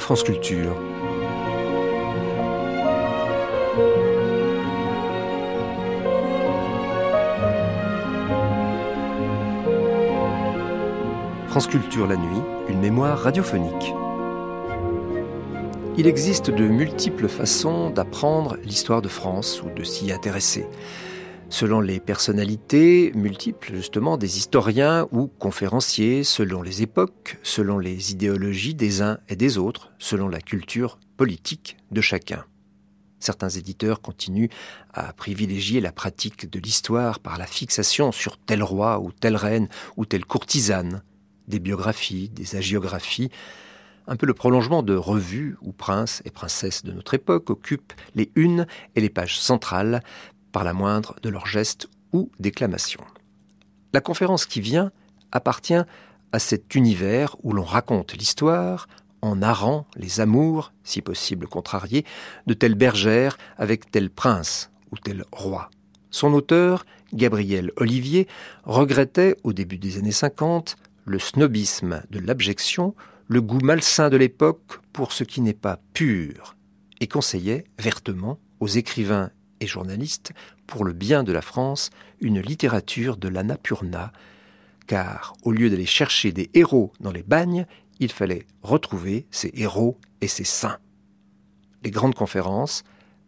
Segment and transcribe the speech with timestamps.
[0.00, 0.74] France Culture.
[11.48, 12.26] France Culture la nuit,
[12.70, 13.94] une mémoire radiophonique.
[15.98, 20.66] Il existe de multiples façons d'apprendre l'histoire de France ou de s'y intéresser.
[21.50, 28.76] Selon les personnalités multiples, justement, des historiens ou conférenciers, selon les époques, selon les idéologies
[28.76, 32.44] des uns et des autres, selon la culture politique de chacun.
[33.18, 34.48] Certains éditeurs continuent
[34.94, 39.68] à privilégier la pratique de l'histoire par la fixation sur tel roi ou telle reine
[39.96, 41.02] ou telle courtisane,
[41.48, 43.28] des biographies, des hagiographies,
[44.06, 48.30] un peu le prolongement de revues où princes et princesses de notre époque occupent les
[48.36, 50.00] unes et les pages centrales
[50.52, 53.04] par la moindre de leurs gestes ou déclamations.
[53.92, 54.92] La conférence qui vient
[55.32, 55.82] appartient
[56.32, 58.86] à cet univers où l'on raconte l'histoire
[59.22, 62.04] en narrant les amours, si possible contrariés,
[62.46, 65.70] de telle bergère avec tel prince ou tel roi.
[66.10, 68.26] Son auteur, Gabriel Olivier,
[68.64, 72.94] regrettait au début des années 50 le snobisme de l'abjection,
[73.28, 76.56] le goût malsain de l'époque pour ce qui n'est pas pur,
[77.00, 80.32] et conseillait vertement aux écrivains et journalistes,
[80.66, 84.12] pour le bien de la France, une littérature de l'anapurna,
[84.86, 87.66] car au lieu d'aller chercher des héros dans les bagnes,
[88.00, 90.78] il fallait retrouver ces héros et ces saints.
[91.84, 92.82] Les grandes conférences,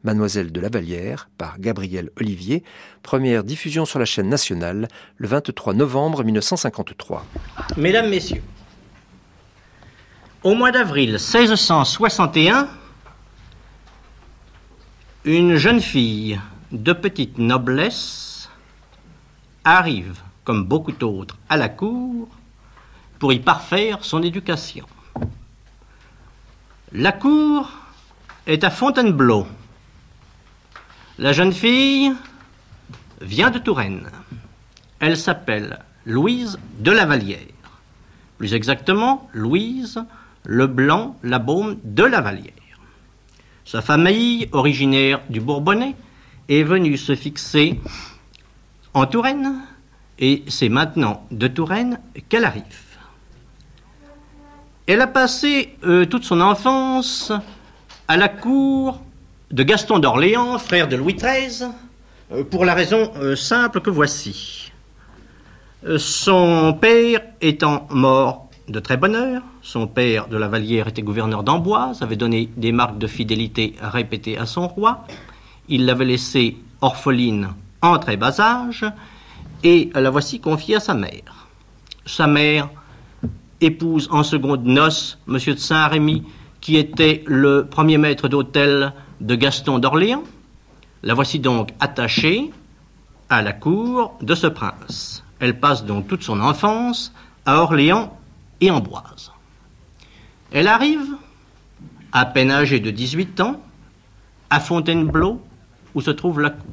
[0.05, 2.65] Mademoiselle de la Vallière par Gabriel Olivier,
[3.03, 7.25] première diffusion sur la chaîne nationale le 23 novembre 1953.
[7.77, 8.43] Mesdames, Messieurs,
[10.43, 12.69] au mois d'avril 1661,
[15.25, 16.41] une jeune fille
[16.73, 18.51] de petite noblesse
[19.63, 22.29] arrive, comme beaucoup d'autres, à la cour
[23.21, 24.85] pour y parfaire son éducation.
[26.91, 27.71] La cour
[28.47, 29.47] est à Fontainebleau.
[31.19, 32.13] La jeune fille
[33.21, 34.11] vient de Touraine.
[34.99, 37.39] Elle s'appelle Louise de la Vallière.
[38.39, 40.05] Plus exactement, Louise
[40.45, 42.62] Leblanc Labaume de la Vallière.
[43.65, 45.95] Sa famille, originaire du Bourbonnais,
[46.49, 47.81] est venue se fixer
[48.93, 49.61] en Touraine
[50.19, 52.63] et c'est maintenant de Touraine qu'elle arrive.
[54.87, 57.33] Elle a passé euh, toute son enfance
[58.09, 59.01] à la cour
[59.51, 61.69] de Gaston d'Orléans, frère de Louis XIII,
[62.33, 64.73] euh, pour la raison euh, simple que voici.
[65.99, 69.43] son père étant mort de très bonne heure.
[69.63, 74.39] Son père de la Vallière était gouverneur d'Amboise, avait donné des marques de fidélité répétées
[74.39, 75.05] à son roi.
[75.69, 77.49] Il l'avait laissée orpheline
[77.81, 78.85] en très bas âge
[79.65, 81.49] et la voici confiée à sa mère.
[82.07, 82.69] Sa mère
[83.61, 85.39] épouse en seconde noces M.
[85.47, 86.25] de Saint-Rémy,
[86.61, 90.25] qui était le premier maître d'hôtel de Gaston d'Orléans.
[91.03, 92.51] La voici donc attachée
[93.29, 95.25] à la cour de ce prince.
[95.41, 97.13] Elle passe donc toute son enfance
[97.47, 98.17] à Orléans
[98.63, 99.33] et Amboise.
[100.53, 101.17] Elle arrive,
[102.13, 103.61] à peine âgée de 18 ans,
[104.51, 105.43] à Fontainebleau,
[105.95, 106.71] où se trouve la cour.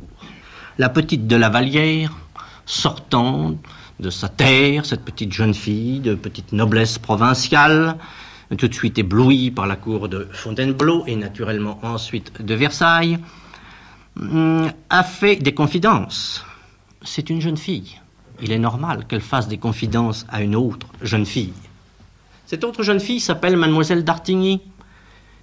[0.78, 2.16] La petite de la Vallière,
[2.66, 3.56] sortant
[4.00, 7.98] de sa terre, cette petite jeune fille de petite noblesse provinciale,
[8.58, 13.20] tout de suite éblouie par la cour de Fontainebleau et naturellement ensuite de Versailles,
[14.20, 16.46] hum, a fait des confidences.
[17.02, 18.00] C'est une jeune fille.
[18.42, 21.54] Il est normal qu'elle fasse des confidences à une autre jeune fille.
[22.50, 24.60] Cette autre jeune fille s'appelle Mademoiselle d'Artigny.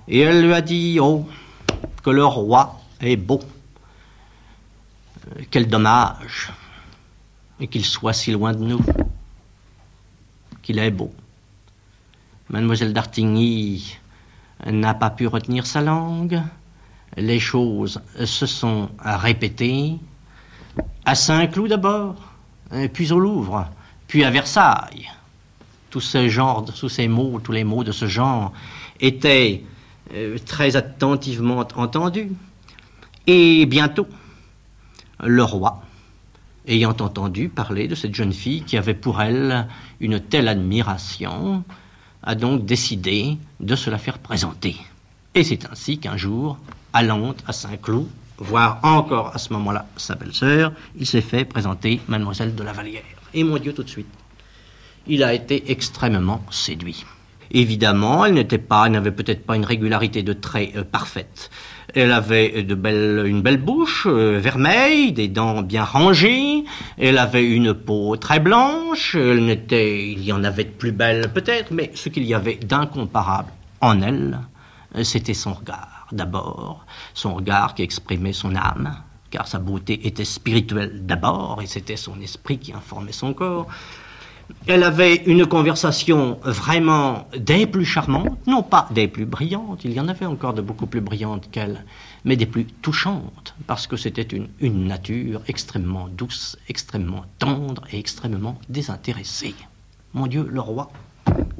[0.08, 1.24] Et elle lui a dit, oh,
[2.02, 3.38] que le roi est beau.
[5.28, 6.50] Euh, quel dommage.
[7.60, 8.80] Et qu'il soit si loin de nous.
[10.62, 11.14] Qu'il est beau.
[12.48, 13.96] Mademoiselle d'Artigny
[14.66, 16.42] n'a pas pu retenir sa langue.
[17.16, 19.96] Les choses se sont répétées.
[21.04, 22.16] À Saint-Cloud d'abord,
[22.92, 23.70] puis au Louvre,
[24.08, 25.08] puis à Versailles
[26.00, 28.52] tous ces mots, tous les mots de ce genre
[29.00, 29.62] étaient
[30.14, 32.30] euh, très attentivement entendus.
[33.26, 34.06] Et bientôt,
[35.24, 35.82] le roi,
[36.66, 39.66] ayant entendu parler de cette jeune fille qui avait pour elle
[40.00, 41.64] une telle admiration,
[42.22, 44.76] a donc décidé de se la faire présenter.
[45.34, 46.58] Et c'est ainsi qu'un jour,
[46.92, 48.08] allant à Saint-Cloud,
[48.38, 53.02] voir encore à ce moment-là sa belle-sœur, il s'est fait présenter mademoiselle de la Vallière.
[53.34, 54.08] Et mon Dieu, tout de suite,
[55.06, 57.04] il a été extrêmement séduit.
[57.50, 61.50] Évidemment, elle n'était pas, n'avait peut-être pas une régularité de traits euh, parfaite.
[61.94, 66.64] Elle avait de belles, une belle bouche euh, vermeille, des dents bien rangées.
[66.98, 69.14] Elle avait une peau très blanche.
[69.14, 72.56] Elle n'était, il y en avait de plus belles peut-être, mais ce qu'il y avait
[72.56, 73.50] d'incomparable
[73.80, 74.40] en elle,
[74.96, 76.08] euh, c'était son regard.
[76.12, 78.96] D'abord, son regard qui exprimait son âme,
[79.30, 83.66] car sa beauté était spirituelle d'abord, et c'était son esprit qui informait son corps.
[84.66, 90.00] Elle avait une conversation vraiment des plus charmantes, non pas des plus brillantes, il y
[90.00, 91.84] en avait encore de beaucoup plus brillantes qu'elle,
[92.24, 94.26] mais des plus touchantes, parce que c'était
[94.60, 99.54] une, nature extrêmement douce, extrêmement tendre et extrêmement désintéressée.
[100.14, 100.90] Mon Dieu, le roi,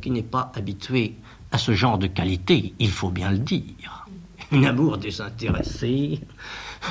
[0.02, 1.14] qui n'est pas habitué
[1.52, 4.06] à ce genre de qualité, il faut bien le dire.
[4.52, 6.20] Un amour désintéressé,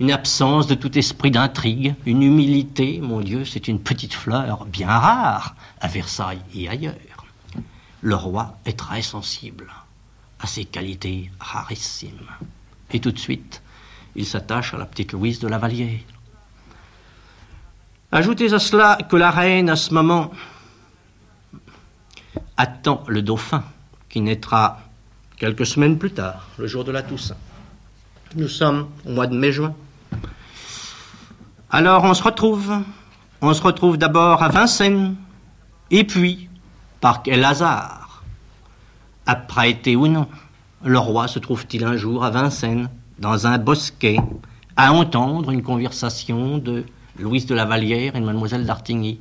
[0.00, 4.88] une absence de tout esprit d'intrigue, une humilité, mon Dieu, c'est une petite fleur bien
[4.88, 6.94] rare à Versailles et ailleurs.
[8.02, 9.70] Le roi est très sensible
[10.40, 12.30] à ces qualités rarissimes.
[12.92, 13.62] Et tout de suite,
[14.16, 16.00] il s'attache à la petite Louise de la Vallière.
[18.12, 20.32] Ajoutez à cela que la reine, à ce moment,
[22.56, 23.62] attend le dauphin,
[24.08, 24.80] qui naîtra
[25.36, 27.36] quelques semaines plus tard, le jour de la Toussaint.
[28.36, 29.74] Nous sommes au mois de mai-juin.
[31.70, 32.72] Alors on se retrouve.
[33.42, 35.16] On se retrouve d'abord à Vincennes,
[35.90, 36.50] et puis,
[37.00, 38.22] par quel hasard,
[39.24, 40.28] après été ou non,
[40.84, 44.18] le roi se trouve-t-il un jour à Vincennes, dans un bosquet,
[44.76, 46.84] à entendre une conversation de
[47.18, 49.18] Louise de la Vallière et de mademoiselle d'Artigny.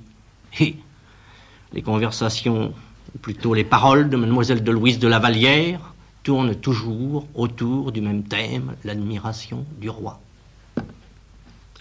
[0.59, 2.73] Les conversations,
[3.15, 5.88] ou plutôt les paroles de mademoiselle de Louise de la Vallière,
[6.23, 10.19] tourne toujours autour du même thème, l'admiration du roi.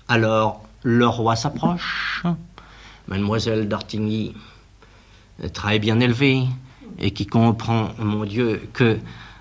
[0.09, 2.25] Alors, le roi s'approche.
[3.09, 4.35] Mademoiselle d'Artigny,
[5.53, 6.45] très bien élevée,
[6.99, 8.99] et qui comprend, mon Dieu, que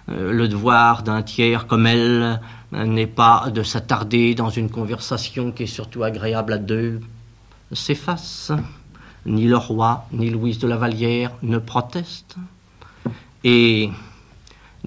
[0.10, 2.40] euh, le devoir d'un tiers comme elle
[2.72, 7.02] n'est pas de s'attarder dans une conversation qui est surtout agréable à deux,
[7.74, 8.52] s'efface.
[9.26, 12.38] Ni le roi, ni Louise de la Vallière ne protestent.
[13.44, 13.90] Et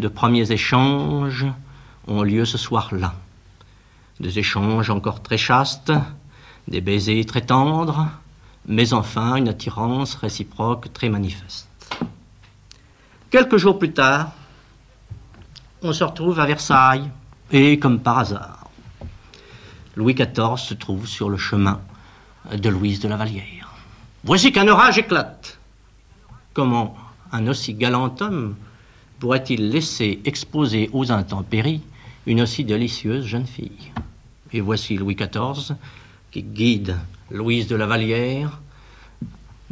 [0.01, 1.47] de premiers échanges
[2.09, 3.15] ont lieu ce soir-là.
[4.19, 5.93] Des échanges encore très chastes,
[6.67, 8.09] des baisers très tendres,
[8.67, 11.69] mais enfin une attirance réciproque très manifeste.
[13.31, 14.33] Quelques jours plus tard,
[15.83, 17.11] on se retrouve à Versailles,
[17.53, 18.69] et comme par hasard,
[19.97, 21.81] Louis XIV se trouve sur le chemin
[22.53, 23.71] de Louise de la Vallière.
[24.25, 25.59] Voici qu'un orage éclate.
[26.55, 26.97] Comment
[27.33, 28.57] un aussi galant homme
[29.21, 31.83] pourrait-il laisser exposer aux intempéries
[32.27, 33.93] une aussi délicieuse jeune fille?
[34.53, 35.77] Et voici Louis XIV
[36.33, 36.97] qui guide
[37.31, 38.61] Louise de la Vallière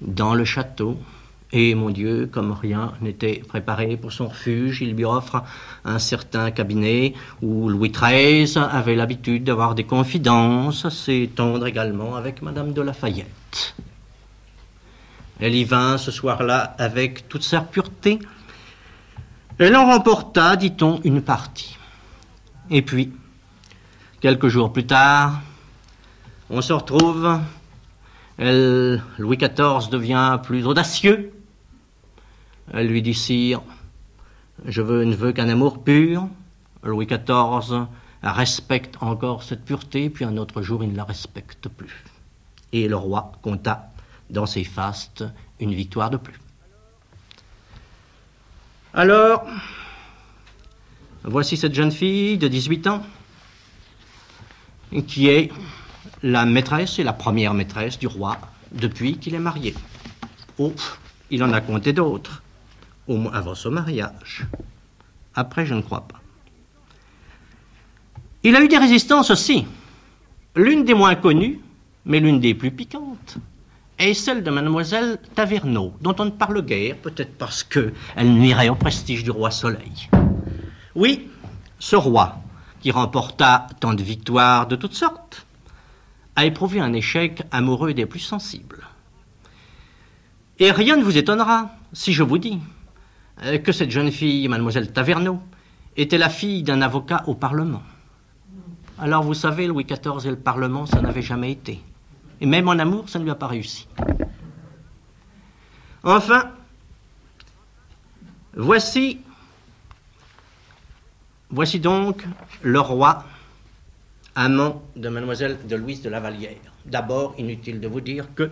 [0.00, 0.98] dans le château.
[1.50, 5.42] Et mon Dieu, comme rien n'était préparé pour son refuge, il lui offre
[5.84, 12.42] un certain cabinet où Louis XIII avait l'habitude d'avoir des confidences assez tendres également avec
[12.42, 13.74] Madame de Lafayette.
[15.40, 18.18] Elle y vint ce soir-là avec toute sa pureté,
[19.58, 21.76] elle en remporta, dit-on, une partie.
[22.70, 23.12] Et puis,
[24.20, 25.40] quelques jours plus tard,
[26.50, 27.40] on se retrouve.
[28.38, 31.32] Louis XIV devient plus audacieux.
[32.72, 33.62] Elle lui dit, Sire,
[34.64, 36.28] je veux, ne veux qu'un amour pur.
[36.84, 37.86] Louis XIV
[38.22, 42.04] respecte encore cette pureté, puis un autre jour il ne la respecte plus.
[42.72, 43.90] Et le roi compta
[44.30, 45.24] dans ses fastes
[45.58, 46.38] une victoire de plus.
[48.94, 49.46] Alors,
[51.22, 53.02] voici cette jeune fille de 18 ans
[55.06, 55.52] qui est
[56.22, 58.38] la maîtresse et la première maîtresse du roi
[58.72, 59.74] depuis qu'il est marié.
[60.58, 60.72] Oh,
[61.30, 62.42] il en a compté d'autres,
[63.06, 64.46] au moins avant son mariage.
[65.34, 66.20] Après, je ne crois pas.
[68.42, 69.66] Il a eu des résistances aussi.
[70.56, 71.60] L'une des moins connues,
[72.06, 73.36] mais l'une des plus piquantes,
[73.98, 77.92] est celle de mademoiselle Taverneau, dont on ne parle guère, peut-être parce qu'elle
[78.32, 80.08] nuirait au prestige du roi Soleil.
[80.94, 81.28] Oui,
[81.78, 82.36] ce roi,
[82.80, 85.46] qui remporta tant de victoires de toutes sortes,
[86.36, 88.84] a éprouvé un échec amoureux des plus sensibles.
[90.60, 92.58] Et rien ne vous étonnera si je vous dis
[93.44, 95.40] euh, que cette jeune fille, mademoiselle Taverneau,
[95.96, 97.82] était la fille d'un avocat au Parlement.
[98.98, 101.80] Alors vous savez, Louis XIV et le Parlement, ça n'avait jamais été.
[102.40, 103.88] Et même en amour, ça ne lui a pas réussi.
[106.04, 106.50] Enfin,
[108.54, 109.20] voici,
[111.50, 112.24] voici donc
[112.62, 113.24] le roi,
[114.34, 116.56] amant de mademoiselle de Louise de la Vallière.
[116.86, 118.50] D'abord, inutile de vous dire que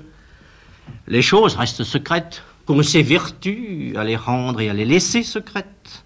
[1.07, 6.05] les choses restent secrètes, qu'on s'évertue à les rendre et à les laisser secrètes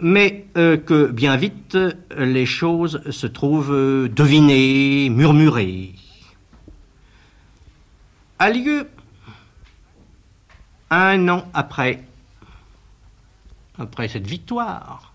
[0.00, 1.76] mais euh, que bien vite
[2.16, 5.94] les choses se trouvent devinées, murmurées.
[8.38, 8.88] A lieu
[10.90, 12.04] un an après,
[13.78, 15.12] après cette victoire,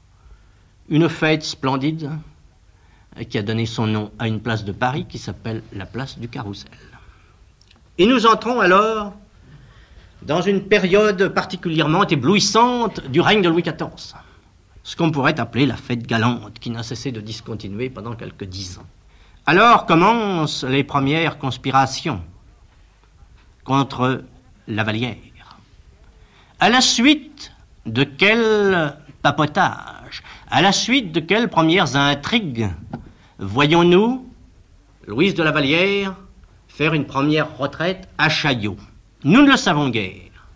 [0.90, 2.12] une fête splendide
[3.30, 6.28] qui a donné son nom à une place de Paris qui s'appelle la place du
[6.28, 6.72] Carrousel.
[7.98, 9.14] Et nous entrons alors
[10.24, 14.16] dans une période particulièrement éblouissante du règne de Louis XIV
[14.84, 18.78] ce qu'on pourrait appeler la fête galante, qui n'a cessé de discontinuer pendant quelques dix
[18.78, 18.86] ans.
[19.46, 22.22] Alors commencent les premières conspirations
[23.64, 24.24] contre
[24.68, 25.18] la Vallière.
[26.60, 27.52] À la suite
[27.86, 32.70] de quel papotage, à la suite de quelles premières intrigues
[33.40, 34.26] voyons-nous
[35.08, 36.16] Louise de la Vallière
[36.68, 38.78] faire une première retraite à Chaillot?
[39.26, 40.48] Nous ne le savons guère.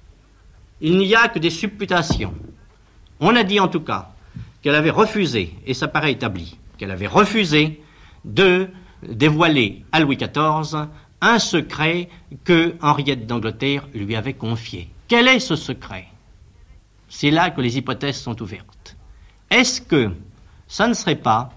[0.79, 2.33] Il n'y a que des supputations.
[3.19, 4.09] On a dit en tout cas
[4.61, 7.81] qu'elle avait refusé, et ça paraît établi, qu'elle avait refusé
[8.25, 8.69] de
[9.03, 10.87] dévoiler à Louis XIV
[11.21, 12.09] un secret
[12.43, 14.89] que Henriette d'Angleterre lui avait confié.
[15.07, 16.07] Quel est ce secret?
[17.09, 18.97] C'est là que les hypothèses sont ouvertes.
[19.49, 20.11] Est-ce que
[20.67, 21.49] ça ne serait pas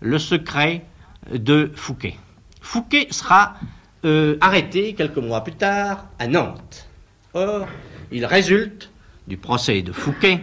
[0.00, 0.84] le secret
[1.32, 2.16] de Fouquet?
[2.60, 3.56] Fouquet sera
[4.04, 6.86] euh, arrêté quelques mois plus tard à Nantes.
[7.34, 7.66] Or,
[8.12, 8.90] il résulte
[9.26, 10.40] du procès de Fouquet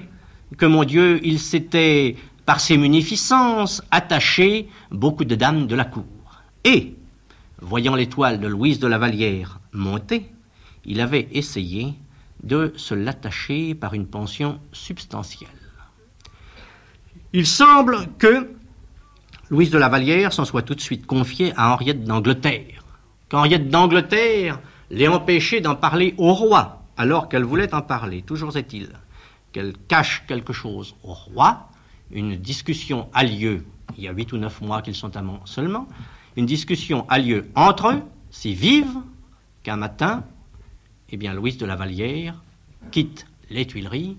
[0.57, 2.15] que mon Dieu, il s'était,
[2.45, 6.05] par ses munificences, attaché beaucoup de dames de la cour.
[6.63, 6.95] Et,
[7.61, 10.31] voyant l'étoile de Louise de la Vallière monter,
[10.85, 11.93] il avait essayé
[12.43, 15.49] de se l'attacher par une pension substantielle.
[17.33, 18.49] Il semble que
[19.49, 22.83] Louise de la Vallière s'en soit tout de suite confiée à Henriette d'Angleterre,
[23.29, 28.89] qu'Henriette d'Angleterre l'ait empêchée d'en parler au roi, alors qu'elle voulait en parler, toujours est-il
[29.51, 31.69] qu'elle cache quelque chose au roi.
[32.11, 33.65] Une discussion a lieu,
[33.97, 35.87] il y a huit ou neuf mois qu'ils sont amants seulement,
[36.35, 38.97] une discussion a lieu entre eux, si vive,
[39.63, 40.23] qu'un matin,
[41.09, 42.41] eh bien, Louise de la Vallière
[42.91, 44.17] quitte les Tuileries,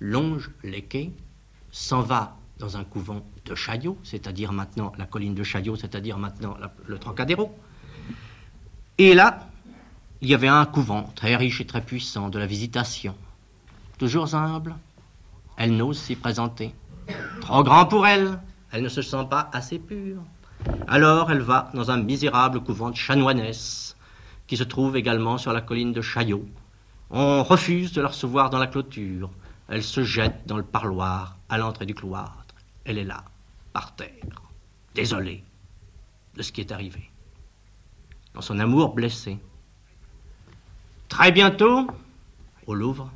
[0.00, 1.12] longe les quais,
[1.70, 6.56] s'en va dans un couvent de Chaillot, c'est-à-dire maintenant la colline de Chaillot, c'est-à-dire maintenant
[6.86, 7.54] le Trocadéro.
[8.98, 9.48] Et là,
[10.20, 13.14] il y avait un couvent très riche et très puissant de la visitation,
[13.98, 14.74] toujours humble,
[15.56, 16.74] elle n'ose s'y présenter.
[17.40, 18.40] Trop grand pour elle,
[18.72, 20.22] elle ne se sent pas assez pure.
[20.88, 23.96] Alors elle va dans un misérable couvent de chanoinesses
[24.46, 26.46] qui se trouve également sur la colline de Chaillot.
[27.10, 29.30] On refuse de la recevoir dans la clôture.
[29.68, 32.54] Elle se jette dans le parloir à l'entrée du cloître.
[32.84, 33.24] Elle est là,
[33.72, 34.42] par terre,
[34.94, 35.42] désolée
[36.36, 37.10] de ce qui est arrivé,
[38.34, 39.38] dans son amour blessé.
[41.08, 41.88] Très bientôt,
[42.66, 43.10] au Louvre,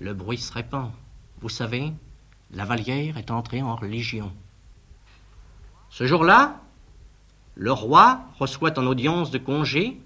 [0.00, 0.90] le bruit se répand.
[1.40, 1.92] Vous savez,
[2.52, 4.32] la Vallière est entrée en religion.
[5.90, 6.60] Ce jour-là,
[7.54, 10.00] le roi reçoit en audience de congé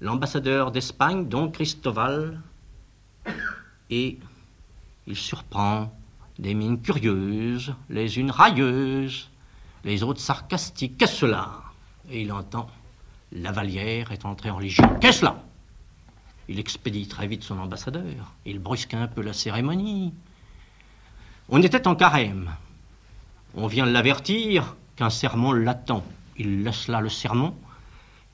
[0.00, 2.40] l'ambassadeur d'Espagne, Don Cristoval,
[3.90, 4.18] et
[5.06, 5.92] il surprend
[6.38, 9.30] des mines curieuses, les unes railleuses,
[9.84, 10.96] les autres sarcastiques.
[10.98, 11.62] Qu'est-ce cela?
[12.10, 12.68] Et il entend
[13.32, 14.98] La Vallière est entrée en religion.
[15.00, 15.36] Qu'est-ce cela?
[16.52, 18.34] Il expédie très vite son ambassadeur.
[18.44, 20.12] Il brusque un peu la cérémonie.
[21.48, 22.50] On était en carême.
[23.54, 26.04] On vient l'avertir qu'un sermon l'attend.
[26.36, 27.56] Il laisse là le sermon.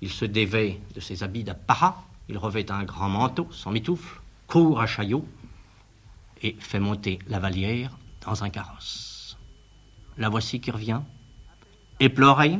[0.01, 2.03] Il se dévait de ses habits d'apparat.
[2.29, 5.25] Il revêt un grand manteau, sans mitoufle, court à Chaillot
[6.43, 7.97] et fait monter la Vallière
[8.27, 9.39] dans un carrosse.
[10.17, 11.03] La voici qui revient,
[12.01, 12.59] éplorée,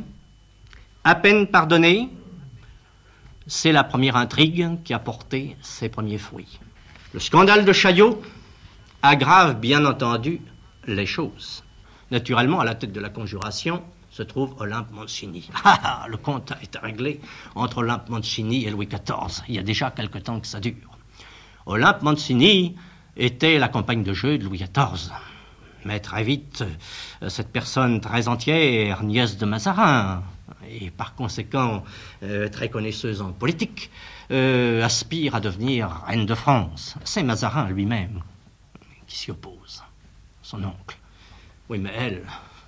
[1.03, 2.09] à peine pardonnée,
[3.49, 6.59] c'est la première intrigue qui a porté ses premiers fruits.
[7.13, 8.21] Le scandale de Chaillot
[9.01, 10.39] aggrave bien entendu
[10.85, 11.63] les choses.
[12.11, 15.49] Naturellement, à la tête de la conjuration se trouve Olympe Mancini.
[15.63, 17.19] Ah, ah, le compte été réglé
[17.55, 19.43] entre Olympe Mancini et Louis XIV.
[19.47, 20.97] Il y a déjà quelque temps que ça dure.
[21.65, 22.75] Olympe Mancini
[23.17, 25.11] était la compagne de jeu de Louis XIV.
[25.85, 26.63] Mais très vite,
[27.23, 30.23] euh, cette personne très entière, nièce de Mazarin,
[30.69, 31.83] et par conséquent
[32.23, 33.89] euh, très connaisseuse en politique,
[34.31, 36.95] euh, aspire à devenir reine de France.
[37.03, 38.21] C'est Mazarin lui-même
[39.07, 39.83] qui s'y oppose,
[40.41, 40.97] son oncle.
[41.69, 42.23] Oui, mais elle,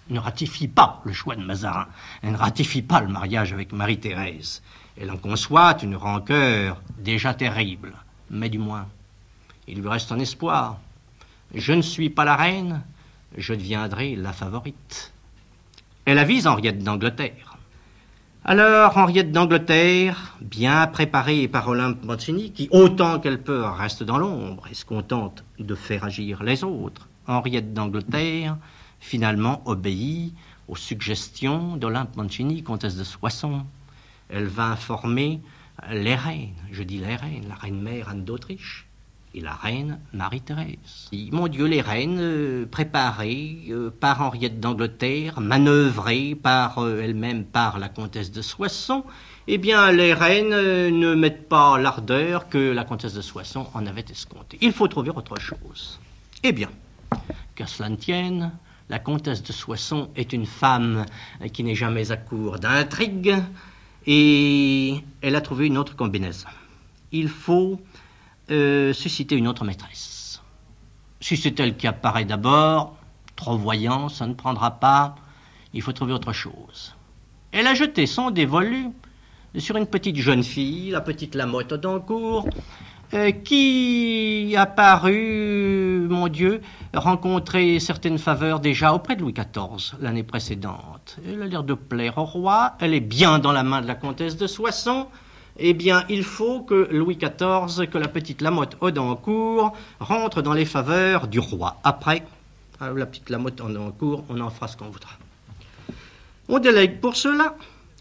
[0.09, 1.87] ne ratifie pas le choix de Mazarin.
[2.21, 4.61] Elle ne ratifie pas le mariage avec Marie-Thérèse.
[4.99, 7.93] Elle en conçoit une rancœur déjà terrible.
[8.29, 8.87] Mais du moins,
[9.67, 10.79] il lui reste un espoir.
[11.53, 12.81] Je ne suis pas la reine,
[13.37, 15.13] je deviendrai la favorite.
[16.05, 17.50] Elle avise Henriette d'Angleterre.
[18.43, 24.63] Alors, Henriette d'Angleterre, bien préparée par Olympe Mancini, qui, autant qu'elle peut, reste dans l'ombre
[24.67, 28.57] et se contente de faire agir les autres, Henriette d'Angleterre,
[28.99, 30.33] finalement obéit
[30.67, 33.63] aux suggestions d'Olympe Mancini, comtesse de Soissons.
[34.27, 35.39] Elle va informer
[35.91, 38.87] les reines, je dis les reines, la reine-mère Anne d'Autriche,
[39.33, 41.09] et la reine Marie-Thérèse.
[41.31, 47.79] Mon Dieu, les reines, euh, préparées euh, par Henriette d'Angleterre, manœuvrées par euh, elle-même par
[47.79, 49.03] la comtesse de Soissons,
[49.47, 54.05] eh bien, les reines ne mettent pas l'ardeur que la comtesse de Soissons en avait
[54.09, 54.57] escompté.
[54.61, 55.99] Il faut trouver autre chose.
[56.43, 56.69] Eh bien,
[57.55, 58.51] qu'à cela ne tienne,
[58.89, 61.05] la comtesse de Soissons est une femme
[61.53, 63.35] qui n'est jamais à court d'intrigue
[64.05, 66.47] et elle a trouvé une autre combinaison.
[67.11, 67.79] Il faut
[68.51, 70.41] euh, susciter une autre maîtresse.
[71.19, 72.97] Si c'est elle qui apparaît d'abord,
[73.35, 75.15] trop voyant, ça ne prendra pas.
[75.73, 76.95] Il faut trouver autre chose.
[77.51, 78.89] Elle a jeté son dévolu
[79.57, 82.47] sur une petite jeune fille, la petite Lamotte d'Ancourt,
[83.13, 86.61] euh, qui a paru, mon Dieu,
[86.93, 91.17] rencontrer certaines faveurs déjà auprès de Louis XIV l'année précédente.
[91.27, 93.95] Elle a l'air de plaire au roi, elle est bien dans la main de la
[93.95, 95.07] comtesse de Soissons,
[95.57, 100.65] eh bien, il faut que Louis XIV, que la petite Lamotte Audencourt rentre dans les
[100.65, 101.77] faveurs du roi.
[101.83, 102.23] Après,
[102.81, 105.11] euh, la petite Lamotte Audencourt, on en fera ce qu'on voudra.
[106.49, 107.55] On délègue pour cela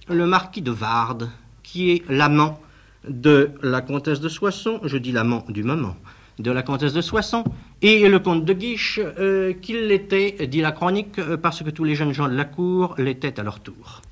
[0.09, 1.31] le marquis de Vardes,
[1.63, 2.61] qui est l'amant
[3.09, 5.97] de la comtesse de Soissons, je dis l'amant du moment,
[6.39, 7.45] de la comtesse de Soissons,
[7.83, 11.85] et le comte de Guiche, euh, qu'il l'était, dit la chronique, euh, parce que tous
[11.85, 14.03] les jeunes gens de la cour l'étaient à leur tour.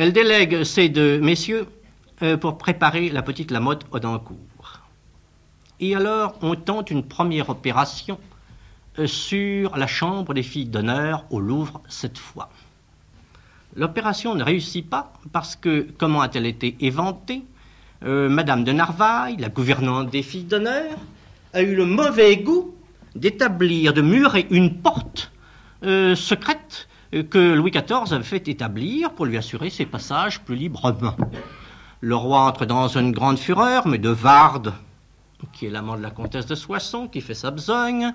[0.00, 1.66] Elle délègue ces deux messieurs
[2.22, 4.82] euh, pour préparer la petite Lamotte Audencourt.
[5.80, 8.16] Et alors, on tente une première opération
[9.00, 12.48] euh, sur la chambre des filles d'honneur au Louvre cette fois.
[13.74, 17.42] L'opération ne réussit pas parce que, comment a-t-elle été éventée?
[18.04, 20.96] Euh, Madame de Narvaille, la gouvernante des filles d'honneur,
[21.54, 22.72] a eu le mauvais goût
[23.16, 25.32] d'établir, de murer une porte
[25.82, 31.16] secrète que Louis XIV avait fait établir pour lui assurer ses passages plus librement.
[32.00, 34.72] Le roi entre dans une grande fureur, mais de Varde,
[35.52, 38.12] qui est l'amant de la comtesse de Soissons, qui fait sa besogne,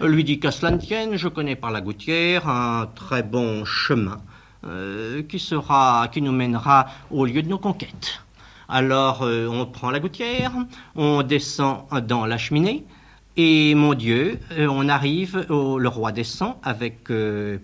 [0.00, 4.20] lui dit qu'à cela ne tienne, je connais par la gouttière un très bon chemin
[4.64, 8.20] euh, qui sera, qui nous mènera au lieu de nos conquêtes.
[8.68, 10.52] Alors euh, on prend la gouttière,
[10.96, 12.84] on descend dans la cheminée,
[13.38, 17.58] et mon Dieu, euh, on arrive, le roi descend avec euh,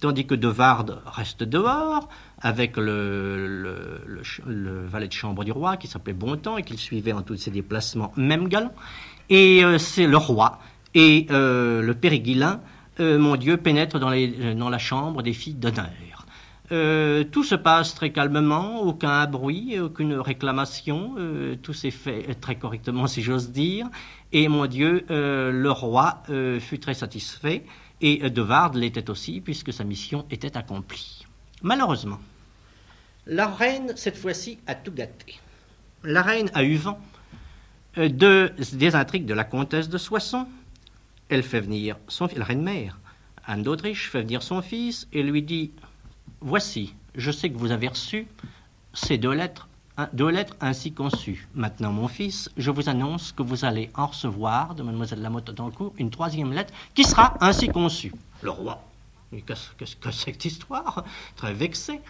[0.00, 2.08] tandis que De Varde reste dehors
[2.40, 4.00] avec le,
[4.86, 8.12] valet de chambre du roi qui s'appelait Bontemps et qu'il suivait en tous ses déplacements,
[8.16, 8.72] même galant.
[9.28, 10.58] Et euh, c'est le roi
[10.94, 12.60] et euh, le Périguilin,
[12.98, 16.10] mon Dieu, pénètrent dans, la chambre des filles d'honneur.
[16.72, 22.54] Euh, tout se passe très calmement, aucun bruit, aucune réclamation, euh, tout s'est fait très
[22.54, 23.88] correctement si j'ose dire.
[24.32, 26.22] Et mon Dieu, euh, le roi
[26.60, 27.64] fut très satisfait
[28.00, 31.26] et De Varde l'était aussi puisque sa mission était accomplie.
[31.62, 32.20] Malheureusement,
[33.26, 35.38] la reine, cette fois-ci, a tout gâté.
[36.02, 36.98] La reine a eu vent
[37.96, 40.46] de, des intrigues de la comtesse de Soissons.
[41.28, 42.98] Elle fait venir son fils, la reine-mère,
[43.46, 45.70] Anne d'Autriche, fait venir son fils et lui dit
[46.40, 48.26] Voici, je sais que vous avez reçu
[48.94, 49.68] ces deux lettres,
[50.12, 51.48] deux lettres ainsi conçues.
[51.54, 55.92] Maintenant, mon fils, je vous annonce que vous allez en recevoir de mademoiselle Lamotte d'Ancourt
[55.98, 58.12] une troisième lettre qui sera ainsi conçue.
[58.42, 58.82] Le roi,
[59.46, 61.04] qu'est-ce que c'est que cette histoire?
[61.36, 62.00] Très vexé.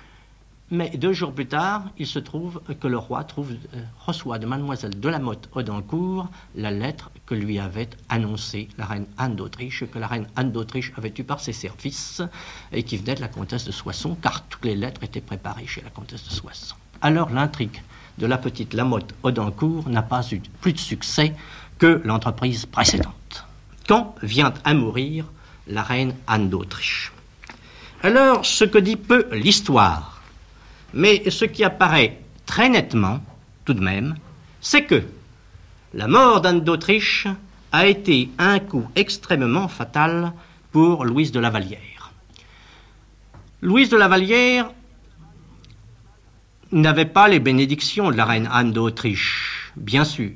[0.72, 4.46] Mais deux jours plus tard, il se trouve que le roi trouve, euh, reçoit de
[4.46, 9.85] mademoiselle de la Motte Audencourt la lettre que lui avait annoncée la reine Anne d'Autriche,
[9.90, 12.22] que la reine Anne d'Autriche avait eue par ses services
[12.70, 15.81] et qui venait de la comtesse de Soissons, car toutes les lettres étaient préparées chez
[15.81, 16.76] la comtesse de Soissons.
[17.02, 17.82] Alors l'intrigue
[18.18, 21.34] de la petite Lamotte Audencourt n'a pas eu plus de succès
[21.78, 23.44] que l'entreprise précédente.
[23.88, 25.24] Quand vient à mourir
[25.66, 27.12] la reine Anne d'Autriche?
[28.02, 30.20] Alors, ce que dit peu l'histoire
[30.92, 33.20] mais ce qui apparaît très nettement,
[33.64, 34.16] tout de même,
[34.60, 35.04] c'est que
[35.94, 37.26] la mort d'Anne d'Autriche
[37.72, 40.32] a été un coup extrêmement fatal
[40.72, 42.10] pour Louise de la Vallière.
[43.62, 44.70] Louise de la Vallière
[46.72, 50.30] n'avait pas les bénédictions de la reine Anne d'Autriche, bien sûr.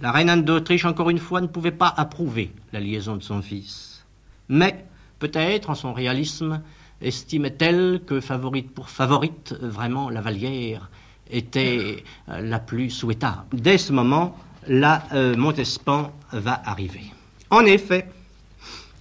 [0.00, 3.42] La reine Anne d'Autriche, encore une fois, ne pouvait pas approuver la liaison de son
[3.42, 4.04] fils.
[4.48, 4.84] Mais
[5.18, 6.60] peut-être en son réalisme,
[7.00, 10.90] estimait-elle que favorite pour favorite, vraiment la Vallière
[11.30, 13.44] était euh, la plus souhaitable.
[13.52, 14.36] Dès ce moment,
[14.68, 17.04] la euh, Montespan va arriver.
[17.50, 18.08] En effet,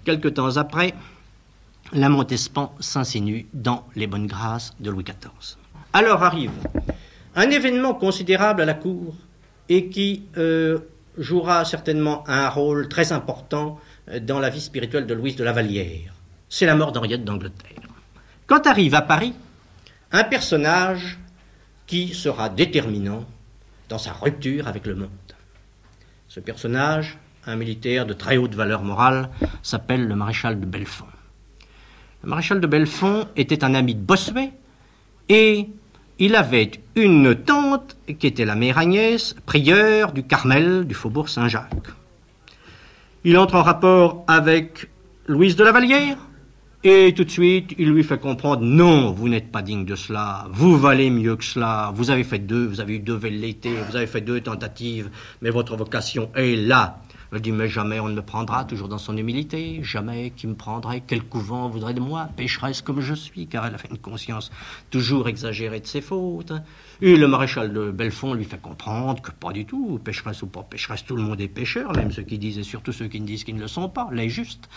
[0.06, 0.94] quelque temps après,
[1.92, 5.58] la Montespan s'insinue dans les bonnes grâces de Louis XIV.
[5.94, 6.52] Alors arrive
[7.36, 9.16] un événement considérable à la cour
[9.70, 10.80] et qui euh,
[11.20, 13.80] jouera certainement un rôle très important
[14.22, 16.14] dans la vie spirituelle de Louise de la Vallière.
[16.50, 17.78] C'est la mort d'Henriette d'Angleterre.
[18.48, 19.34] Quand arrive à Paris
[20.12, 21.20] un personnage
[21.86, 23.26] qui sera déterminant
[23.90, 25.10] dans sa rupture avec le monde.
[26.28, 29.30] Ce personnage, un militaire de très haute valeur morale,
[29.62, 31.06] s'appelle le maréchal de Belfond.
[32.24, 34.54] Le maréchal de Belfond était un ami de Bossuet
[35.30, 35.70] et
[36.26, 41.90] il avait une tante qui était la mère Agnès, prieure du Carmel du faubourg Saint-Jacques.
[43.26, 44.90] Il entre en rapport avec
[45.28, 46.16] Louise de la Vallière,
[46.86, 50.48] et tout de suite, il lui fait comprendre, non, vous n'êtes pas digne de cela,
[50.54, 53.98] vous valez mieux que cela, vous avez fait deux, vous avez eu deux velléités, vous
[53.98, 55.10] avez fait deux tentatives,
[55.42, 57.02] mais votre vocation est là.
[57.34, 60.54] Elle dit, mais jamais on ne me prendra, toujours dans son humilité, jamais qui me
[60.54, 63.98] prendrait, quel couvent voudrait de moi, pécheresse comme je suis, car elle a fait une
[63.98, 64.52] conscience
[64.92, 66.54] toujours exagérée de ses fautes.
[67.02, 70.64] Et le maréchal de Belfond lui fait comprendre que pas du tout, pécheresse ou pas
[70.64, 73.26] pécheresse, tout le monde est pécheur, même ceux qui disent et surtout ceux qui ne
[73.26, 74.70] disent qu'ils ne le sont pas, juste,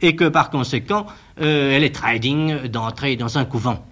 [0.00, 1.06] et que par conséquent,
[1.40, 3.84] euh, elle est très digne d'entrer dans un couvent.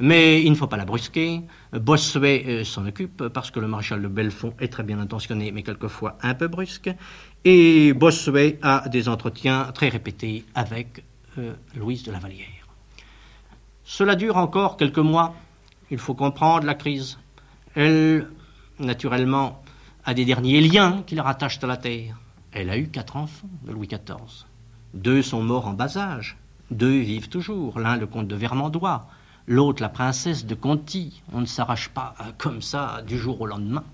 [0.00, 1.42] Mais il ne faut pas la brusquer.
[1.74, 5.62] Bossuet euh, s'en occupe parce que le maréchal de Belfond est très bien intentionné, mais
[5.62, 6.90] quelquefois un peu brusque.
[7.44, 11.02] Et Bossuet a des entretiens très répétés avec
[11.38, 12.46] euh, Louise de la Vallière.
[13.82, 15.34] Cela dure encore quelques mois.
[15.90, 17.18] Il faut comprendre la crise.
[17.74, 18.28] Elle,
[18.78, 19.62] naturellement,
[20.04, 22.18] a des derniers liens qui la rattachent à la terre.
[22.52, 24.44] Elle a eu quatre enfants de Louis XIV.
[24.92, 26.36] Deux sont morts en bas âge.
[26.70, 27.78] Deux vivent toujours.
[27.78, 29.06] L'un, le comte de Vermandois.
[29.46, 31.22] L'autre, la princesse de Conti.
[31.32, 33.84] On ne s'arrache pas comme ça du jour au lendemain.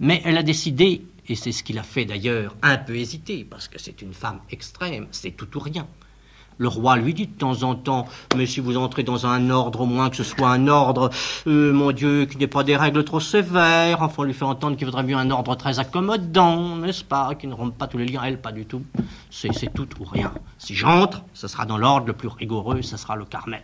[0.00, 3.68] Mais elle a décidé et c'est ce qu'il a fait d'ailleurs un peu hésiter, parce
[3.68, 5.86] que c'est une femme extrême, c'est tout ou rien.
[6.58, 9.82] Le roi lui dit de temps en temps, mais si vous entrez dans un ordre,
[9.82, 11.10] au moins que ce soit un ordre,
[11.46, 14.76] euh, mon Dieu, qui n'ait pas des règles trop sévères, enfin on lui fait entendre
[14.76, 18.06] qu'il vaudrait mieux un ordre très accommodant, n'est-ce pas, qui ne rompt pas tous les
[18.06, 18.82] liens, elle pas du tout.
[19.30, 20.32] C'est tout ou rien.
[20.56, 23.62] Si j'entre, ce sera dans l'ordre le plus rigoureux, ce sera le Carmel.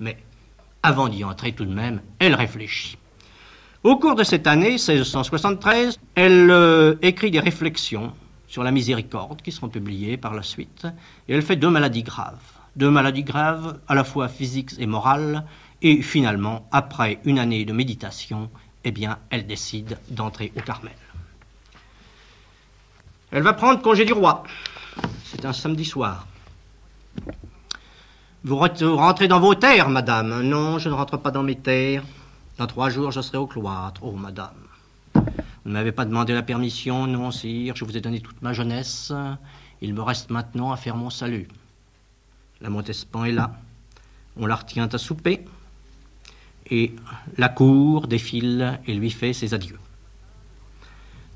[0.00, 0.16] Mais
[0.82, 2.98] avant d'y entrer tout de même, elle réfléchit.
[3.84, 8.12] Au cours de cette année 1673, elle euh, écrit des réflexions
[8.46, 10.86] sur la miséricorde qui seront publiées par la suite,
[11.26, 12.38] et elle fait deux maladies graves.
[12.76, 15.44] Deux maladies graves à la fois physiques et morales,
[15.82, 18.50] et finalement, après une année de méditation,
[18.84, 20.92] eh bien, elle décide d'entrer au Carmel.
[23.32, 24.44] Elle va prendre congé du roi.
[25.24, 26.28] C'est un samedi soir.
[28.44, 30.42] Vous rentrez dans vos terres, madame.
[30.42, 32.04] Non, je ne rentre pas dans mes terres.
[32.58, 34.02] Dans trois jours, je serai au cloître.
[34.04, 34.54] Oh, madame.
[35.14, 35.22] Vous
[35.66, 37.76] ne m'avez pas demandé la permission, non, sire.
[37.76, 39.12] Je vous ai donné toute ma jeunesse.
[39.80, 41.48] Il me reste maintenant à faire mon salut.
[42.60, 43.58] La Montespan est là.
[44.36, 45.44] On la retient à souper.
[46.70, 46.94] Et
[47.38, 49.78] la cour défile et lui fait ses adieux.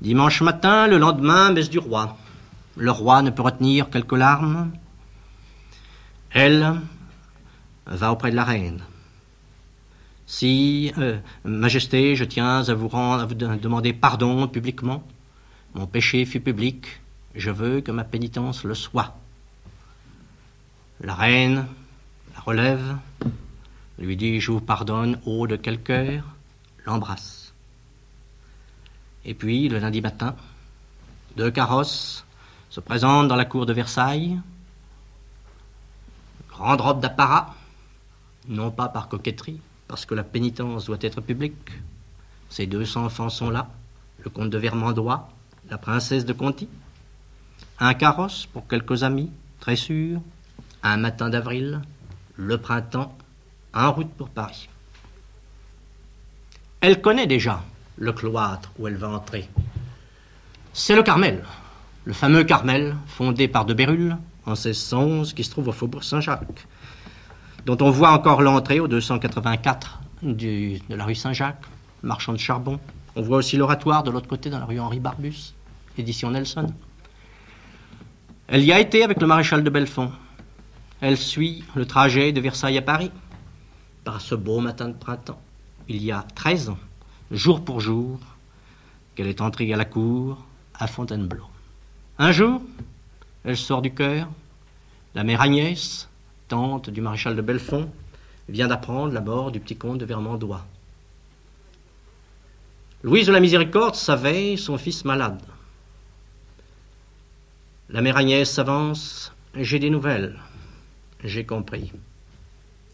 [0.01, 2.17] Dimanche matin, le lendemain, messe du roi.
[2.75, 4.71] Le roi ne peut retenir quelques larmes.
[6.31, 6.79] Elle
[7.87, 8.81] va auprès de la reine.
[10.27, 15.01] Si, euh, Majesté, je tiens à vous, demander pardon publiquement.
[15.73, 16.99] Mon péché fut public.
[17.33, 19.17] Je veux que ma pénitence le soit.
[20.99, 21.65] La reine
[22.35, 22.97] la relève,
[23.99, 26.25] lui dit Je vous pardonne, haut de quel cœur
[26.85, 27.53] L'embrasse.
[29.23, 30.35] Et puis, le lundi matin,
[31.37, 32.25] deux carrosses
[32.69, 34.39] se présentent dans la cour de Versailles.
[36.49, 37.55] Grande robe d'apparat,
[38.47, 41.71] non pas par coquetterie, parce que la pénitence doit être publique.
[42.49, 43.69] Ces deux enfants sont là,
[44.23, 45.29] le comte de Vermandois,
[45.69, 46.69] la princesse de Conti.
[47.79, 50.19] Un carrosse pour quelques amis, très sûr,
[50.83, 51.81] un matin d'avril,
[52.35, 53.15] le printemps,
[53.73, 54.69] en route pour Paris.
[56.81, 57.63] Elle connaît déjà
[57.97, 59.49] le cloître où elle va entrer.
[60.73, 61.43] C'est le Carmel,
[62.05, 66.67] le fameux Carmel fondé par de Bérulle en 1611 qui se trouve au faubourg Saint-Jacques
[67.67, 71.65] dont on voit encore l'entrée au 284 de la rue Saint-Jacques,
[72.01, 72.79] marchand de charbon.
[73.17, 75.53] On voit aussi l'oratoire de l'autre côté dans la rue Henri Barbus,
[75.97, 76.73] édition Nelson.
[78.47, 80.13] Elle y a été avec le maréchal de Belfond.
[81.01, 83.11] Elle suit le trajet de Versailles à Paris
[84.05, 85.41] par ce beau matin de printemps.
[85.89, 86.79] Il y a 13 ans,
[87.31, 88.17] jour pour jour,
[89.15, 91.43] qu'elle est entrée à la cour à Fontainebleau.
[92.17, 92.61] Un jour,
[93.43, 94.29] elle sort du cœur,
[95.15, 96.07] la mère Agnès,
[96.47, 97.89] tante du maréchal de Belfond,
[98.49, 100.65] vient d'apprendre la mort du petit comte de Vermandois.
[103.03, 105.41] Louise de la Miséricorde savait son fils malade.
[107.89, 109.31] La mère Agnès s'avance.
[109.55, 110.37] J'ai des nouvelles.
[111.23, 111.91] J'ai compris.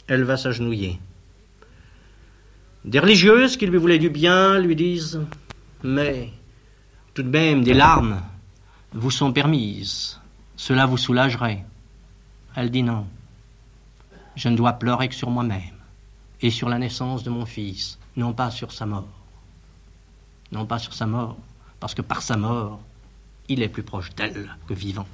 [0.07, 0.99] Elle va s'agenouiller.
[2.85, 5.21] Des religieuses qui lui voulaient du bien lui disent
[5.83, 6.29] Mais
[7.13, 8.21] tout de même, des larmes
[8.91, 10.19] vous sont permises.
[10.55, 11.65] Cela vous soulagerait.
[12.55, 13.07] Elle dit non.
[14.36, 15.78] Je ne dois pleurer que sur moi-même
[16.41, 19.08] et sur la naissance de mon fils, non pas sur sa mort.
[20.52, 21.38] Non pas sur sa mort,
[21.80, 22.82] parce que par sa mort,
[23.48, 25.08] il est plus proche d'elle que vivant.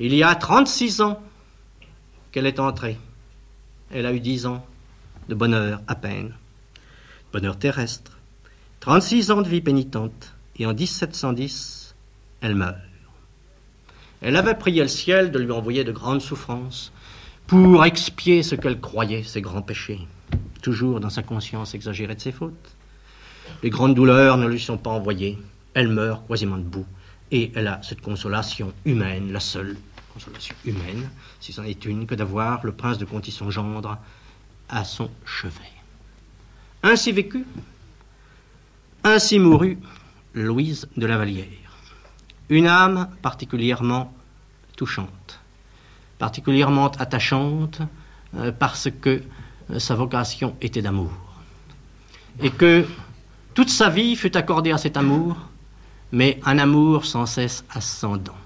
[0.00, 1.20] Il y a 36 ans
[2.30, 2.98] qu'elle est entrée.
[3.90, 4.64] Elle a eu 10 ans
[5.28, 6.34] de bonheur à peine.
[7.32, 8.12] Bonheur terrestre.
[8.80, 10.34] 36 ans de vie pénitente.
[10.56, 11.94] Et en 1710,
[12.40, 12.76] elle meurt.
[14.20, 16.92] Elle avait prié le ciel de lui envoyer de grandes souffrances
[17.48, 20.06] pour expier ce qu'elle croyait ses grands péchés,
[20.60, 22.76] toujours dans sa conscience exagérée de ses fautes.
[23.62, 25.38] Les grandes douleurs ne lui sont pas envoyées.
[25.72, 26.84] Elle meurt quasiment debout.
[27.30, 29.78] Et elle a cette consolation humaine, la seule
[30.12, 31.08] consolation humaine,
[31.40, 33.96] si c'en est une, que d'avoir le prince de Conti son gendre
[34.68, 35.72] à son chevet.
[36.82, 37.46] Ainsi vécut,
[39.04, 39.78] ainsi mourut
[40.34, 41.46] Louise de la Vallière.
[42.50, 44.12] Une âme particulièrement
[44.76, 45.08] touchante,
[46.18, 47.80] particulièrement attachante,
[48.36, 49.22] euh, parce que
[49.70, 51.12] euh, sa vocation était d'amour.
[52.40, 52.86] Et que
[53.54, 55.36] toute sa vie fut accordée à cet amour,
[56.12, 58.36] mais un amour sans cesse ascendant.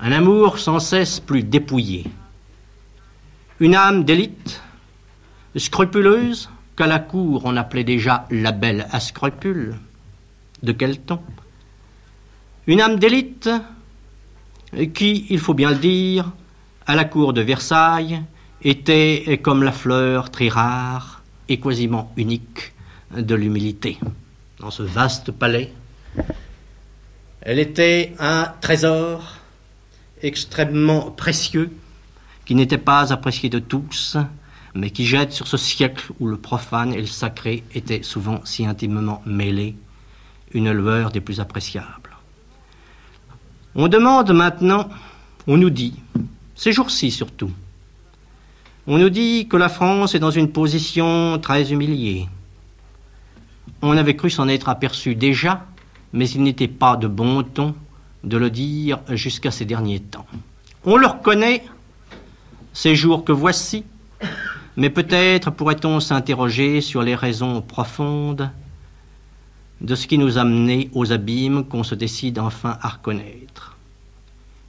[0.00, 2.06] Un amour sans cesse plus dépouillé.
[3.60, 4.62] Une âme d'élite,
[5.56, 9.76] scrupuleuse, qu'à la cour on appelait déjà la belle à scrupules.
[10.62, 11.22] De quel temps?
[12.66, 13.48] Une âme d'élite
[14.94, 16.30] qui, il faut bien le dire,
[16.86, 18.22] à la cour de Versailles,
[18.62, 22.72] était comme la fleur très rare et quasiment unique
[23.16, 23.98] de l'humilité.
[24.60, 25.72] Dans ce vaste palais,
[27.40, 29.36] elle était un trésor
[30.22, 31.70] extrêmement précieux
[32.44, 34.16] qui n'était pas apprécié de tous,
[34.74, 38.66] mais qui jette sur ce siècle où le profane et le sacré étaient souvent si
[38.66, 39.76] intimement mêlés
[40.52, 42.07] une lueur des plus appréciables.
[43.74, 44.88] On demande maintenant,
[45.46, 45.94] on nous dit,
[46.54, 47.50] ces jours-ci surtout,
[48.86, 52.28] on nous dit que la France est dans une position très humiliée.
[53.82, 55.66] On avait cru s'en être aperçu déjà
[56.12, 57.74] mais il n'était pas de bon ton
[58.24, 60.26] de le dire jusqu'à ces derniers temps.
[60.84, 61.64] On le reconnaît,
[62.72, 63.84] ces jours que voici,
[64.76, 68.50] mais peut-être pourrait-on s'interroger sur les raisons profondes
[69.80, 73.76] de ce qui nous a menés aux abîmes qu'on se décide enfin à reconnaître.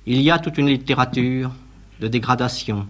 [0.06, 1.52] Il y a toute une littérature
[2.00, 2.88] de dégradation,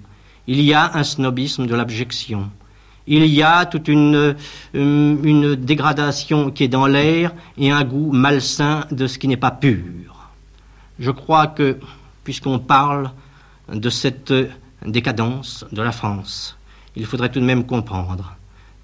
[0.48, 2.50] il y a un snobisme de l'abjection,
[3.08, 4.36] il y a toute euh,
[4.74, 9.52] une, dégradation qui est dans l'air et un goût malsain de ce qui n'est pas
[9.52, 10.30] pur.
[11.00, 11.80] Je crois que,
[12.24, 13.12] puisqu'on parle
[13.74, 14.34] de cette
[14.86, 16.56] décadence de la France,
[16.96, 18.36] il faudrait tout de même comprendre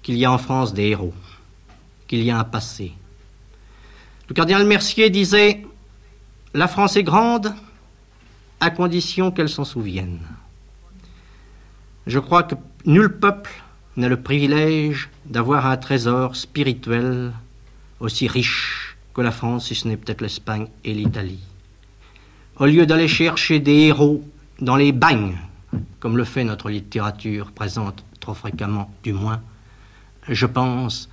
[0.02, 1.14] qu'il y a en France des héros,
[2.08, 2.92] qu'il y a un passé.
[4.28, 5.64] Le cardinal Mercier disait
[6.54, 7.54] La France est grande
[8.60, 10.18] à condition qu'elle s'en souvienne.
[12.06, 13.50] Je crois que nul peuple
[13.96, 17.32] n'a le privilège d'avoir un trésor spirituel
[18.00, 21.40] aussi riche que la France, si ce n'est peut-être l'Espagne et l'Italie.
[22.58, 24.22] Au lieu d'aller chercher des héros
[24.60, 25.36] dans les bagnes,
[26.00, 29.40] comme le fait notre littérature présente trop fréquemment du moins,
[30.28, 31.08] je pense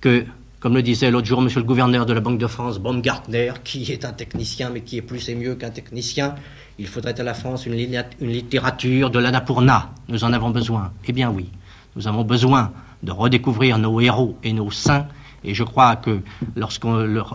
[0.00, 0.24] que,
[0.60, 3.92] comme le disait l'autre jour monsieur le gouverneur de la Banque de France, Baumgartner, qui
[3.92, 6.34] est un technicien mais qui est plus et mieux qu'un technicien,
[6.78, 7.74] il faudrait à la France une,
[8.20, 9.90] littérature de l'Annapurna.
[10.08, 10.92] Nous en avons besoin.
[11.06, 11.48] Eh bien oui.
[11.96, 15.06] Nous avons besoin de redécouvrir nos héros et nos saints.
[15.44, 16.20] Et je crois que
[16.56, 16.86] lorsque,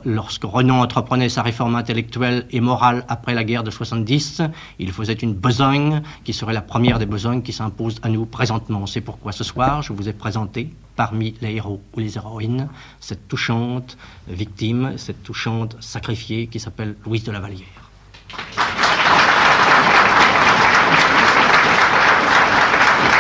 [0.04, 4.42] lorsque Renan entreprenait sa réforme intellectuelle et morale après la guerre de 70,
[4.80, 8.86] il faisait une besogne qui serait la première des besognes qui s'imposent à nous présentement.
[8.86, 13.28] C'est pourquoi ce soir, je vous ai présenté, parmi les héros ou les héroïnes, cette
[13.28, 17.68] touchante victime, cette touchante sacrifiée qui s'appelle Louise de la Vallière.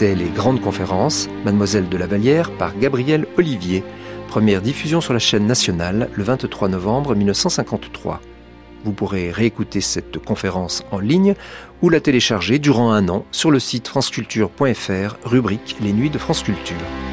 [0.00, 3.84] C'était les grandes conférences, Mademoiselle de la Vallière par Gabriel Olivier,
[4.28, 8.22] Première diffusion sur la chaîne nationale le 23 novembre 1953.
[8.82, 11.34] Vous pourrez réécouter cette conférence en ligne
[11.82, 16.44] ou la télécharger durant un an sur le site franceculture.fr, rubrique Les Nuits de France
[16.44, 17.09] Culture.